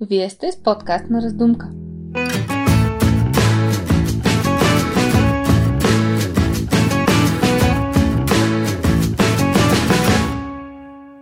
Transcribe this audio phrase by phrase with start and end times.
[0.00, 1.70] Вие сте с подкаст на Раздумка.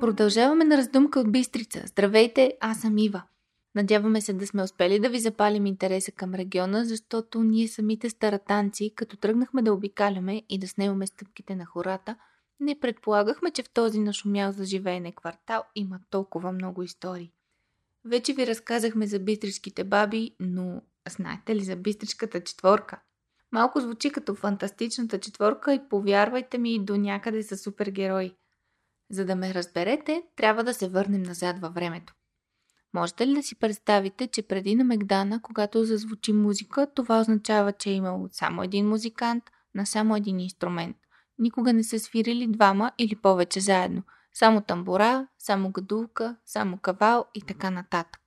[0.00, 1.82] Продължаваме на раздумка от Бистрица.
[1.87, 3.22] Здравейте, аз съм Ива.
[3.74, 8.93] Надяваме се да сме успели да ви запалим интереса към региона, защото ние самите старатанци,
[8.96, 12.16] като тръгнахме да обикаляме и да снимаме стъпките на хората,
[12.61, 17.32] не предполагахме, че в този нашумял за живеене квартал има толкова много истории.
[18.05, 23.00] Вече ви разказахме за бистричките баби, но знаете ли за бистричката четворка?
[23.53, 28.35] Малко звучи като фантастичната четворка и повярвайте ми, до някъде са супергерои.
[29.11, 32.14] За да ме разберете, трябва да се върнем назад във времето.
[32.94, 37.91] Можете ли да си представите, че преди на Мегдана, когато зазвучи музика, това означава, че
[37.91, 39.44] е имало само един музикант
[39.75, 40.97] на само един инструмент.
[41.39, 44.02] Никога не са свирили двама или повече заедно.
[44.34, 48.20] Само тамбура, само гадулка, само кавал и така нататък.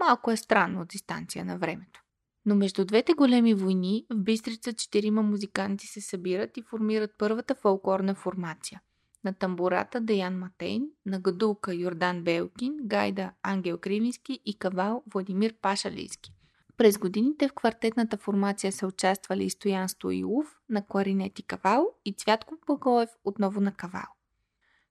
[0.00, 2.02] Малко е странно от дистанция на времето.
[2.46, 8.14] Но между двете големи войни в Бистрица четирима музиканти се събират и формират първата фолклорна
[8.14, 8.80] формация.
[9.24, 16.32] На тамбурата Даян Матейн, на гадулка Йордан Белкин, гайда Ангел Кривински и кавал Владимир Пашалийски.
[16.76, 22.12] През годините в квартетната формация са участвали и Стоян Стоилов на кларинет и кавал и
[22.12, 24.15] Цвятко Благоев отново на кавал.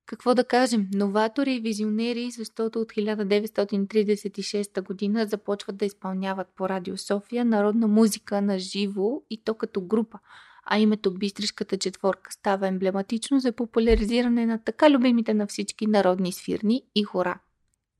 [0.06, 0.88] Какво да кажем?
[0.94, 8.42] Новатори и визионери, защото от 1936 година започват да изпълняват по Радио София народна музика
[8.42, 10.20] на живо и то като група,
[10.66, 16.84] а името Бистришката четворка става емблематично за популяризиране на така любимите на всички народни свирни
[16.95, 17.40] и хора.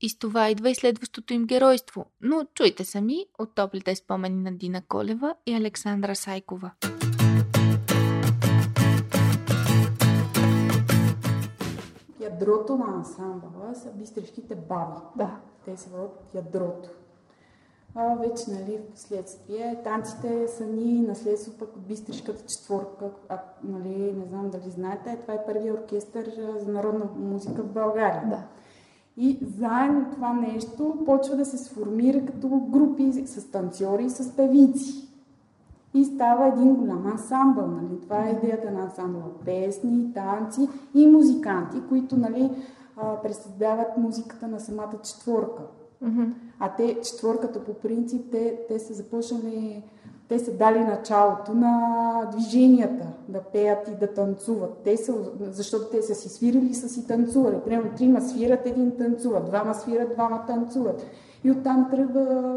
[0.00, 4.52] И с това идва и следващото им геройство, но чуйте сами от топлите спомени на
[4.52, 6.70] Дина Колева и Александра Сайкова.
[12.40, 15.00] Ядрото на ансамбъла са бистришките баби.
[15.16, 15.36] Да.
[15.64, 16.88] Те се водят ядрото.
[17.94, 23.10] А вече, нали, в последствие, танците са ни наследство пък от бистришката четворка.
[23.28, 28.22] А, нали, не знам дали знаете, това е първият оркестър за народна музика в България.
[28.30, 28.42] Да.
[29.16, 35.05] И заедно това нещо почва да се сформира като групи с танцори и с певици.
[35.96, 37.66] И става един голям ансамбъл.
[37.66, 38.00] Нали?
[38.02, 39.24] Това е идеята на ансамбъла.
[39.44, 42.50] Песни, танци и музиканти, които нали,
[43.22, 45.62] представляват музиката на самата четворка.
[46.04, 46.32] Mm-hmm.
[46.60, 49.84] А те, четворката по принцип, те, те са започнали,
[50.28, 54.80] те са дали началото на движенията, да пеят и да танцуват.
[54.84, 57.56] Те са, защото те са си свирили и са си танцували.
[57.64, 61.06] Примерно трима свират, един танцува, двама свират, двама танцуват.
[61.44, 62.54] И оттам тръгва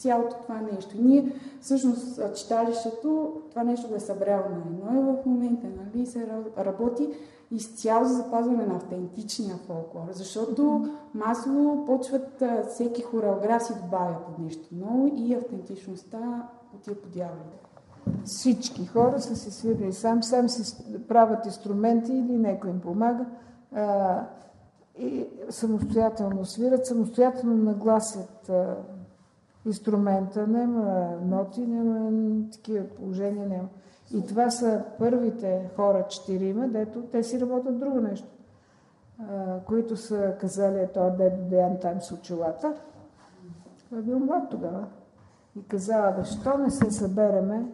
[0.00, 0.94] цялото това нещо.
[0.98, 6.28] Ние, всъщност, читалището, това нещо го е събрало на едно и в момента, нали, се
[6.58, 7.08] работи
[7.50, 15.12] изцяло за запазване на автентичния фолклор, защото масово почват всеки хореограф си добавят нещо ново
[15.16, 17.58] и автентичността отива по дяволите.
[18.24, 23.26] Всички хора са си свирили сам, сам си правят инструменти или някой им помага
[24.98, 28.50] и самостоятелно свират, самостоятелно нагласят
[29.66, 32.22] инструмента, няма ноти, няма
[32.52, 33.68] такива положения, няма.
[34.14, 38.28] И това са първите хора, четирима, дето те си работят друго нещо,
[39.18, 42.74] а, които са казали, то дедо Деян там с очилата.
[43.84, 44.84] Това е бил млад тогава.
[45.56, 47.64] И казала, бе, що не се събереме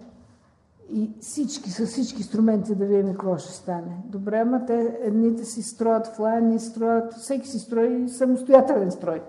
[0.91, 4.03] и всички, с всички инструменти да видим какво ще стане.
[4.05, 9.23] Добре, ама те едните си строят флай, строят, всеки си строи самостоятелен строй.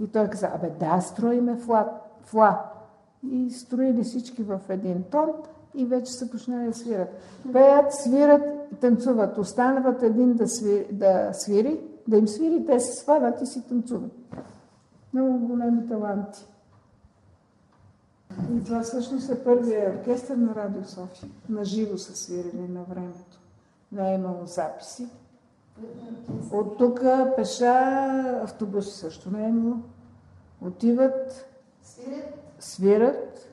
[0.00, 1.92] И той каза, абе да, строиме фла,
[2.24, 2.62] фла.
[3.30, 5.30] И строили всички в един тон
[5.74, 7.08] и вече са почнали да свират.
[7.52, 8.42] Пеят, свират
[8.80, 9.38] танцуват.
[9.38, 14.12] Останават един да свири, да свири, да им свири, те се свалят и си танцуват.
[15.12, 16.46] Много големи таланти.
[18.54, 21.30] И това всъщност е първият оркестър на Радио София.
[21.48, 23.40] На живо са свирили на времето.
[23.92, 25.08] Не е имало записи.
[26.52, 27.02] От тук
[27.36, 29.76] пеша автобуси също не е имало.
[30.60, 31.46] Отиват,
[31.84, 32.54] Свирят.
[32.58, 33.50] свират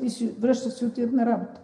[0.00, 1.60] и си, връщат се отиват на работа.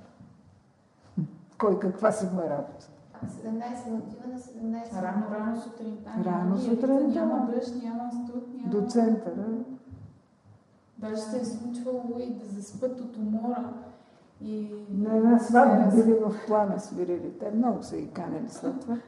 [1.59, 2.91] Кой каква си му е работа?
[3.13, 5.03] А 17 не отива на 17.
[5.03, 6.11] Рано, рано сутринта.
[6.25, 7.21] Рано сутринта.
[7.21, 8.69] Няма дъжд, няма студ, няма...
[8.69, 9.47] До центъра.
[10.99, 13.73] Даже се е случвало и да заспът от умора.
[14.41, 14.71] И...
[14.91, 17.39] На една сватба били в плана свирили.
[17.41, 18.99] Те много са ги канели след това.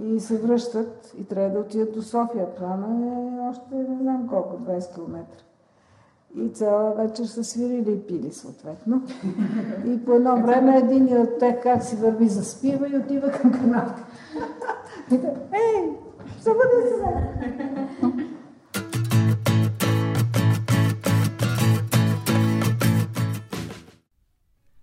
[0.00, 2.54] И се връщат и трябва да отидат до София.
[2.54, 3.06] Плана
[3.36, 5.24] е още не знам колко, 20 км.
[6.36, 9.02] И цяла вечер са свирили и пили, съответно.
[9.86, 14.04] И по едно време един от тях как си върви заспива и отива към канавка.
[15.52, 15.90] Ей,
[16.40, 17.32] събуди се!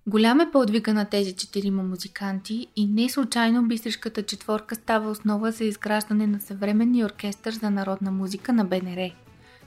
[0.08, 5.64] Голяма е подвига на тези четирима музиканти и не случайно Бистришката четворка става основа за
[5.64, 9.12] изграждане на съвременния оркестър за народна музика на БНР.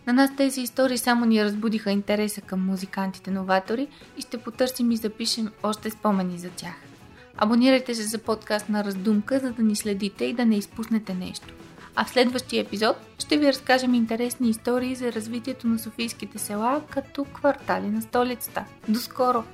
[0.07, 5.51] На нас тези истории само ни разбудиха интереса към музикантите-новатори и ще потърсим и запишем
[5.63, 6.75] още спомени за тях.
[7.37, 11.55] Абонирайте се за подкаст на Раздумка, за да ни следите и да не изпуснете нещо.
[11.97, 17.25] А в следващия епизод ще ви разкажем интересни истории за развитието на софийските села като
[17.25, 18.65] квартали на столицата.
[18.89, 19.45] До скоро!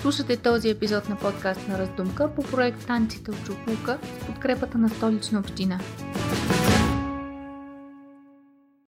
[0.00, 4.88] Слушате този епизод на подкаст на Раздумка по проект Танците от Чукулка с подкрепата на
[4.88, 5.80] столична община.